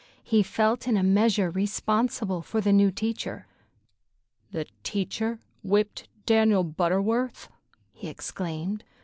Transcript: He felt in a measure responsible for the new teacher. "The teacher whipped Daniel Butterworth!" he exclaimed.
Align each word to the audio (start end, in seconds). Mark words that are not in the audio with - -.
He 0.23 0.41
felt 0.41 0.87
in 0.87 0.97
a 0.97 1.03
measure 1.03 1.51
responsible 1.51 2.41
for 2.41 2.59
the 2.59 2.73
new 2.73 2.89
teacher. 2.89 3.45
"The 4.51 4.65
teacher 4.81 5.37
whipped 5.61 6.07
Daniel 6.25 6.63
Butterworth!" 6.63 7.49
he 7.93 8.07
exclaimed. 8.07 8.83